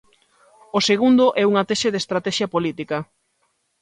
[0.77, 2.97] O segundo é unha tese de estratexia política.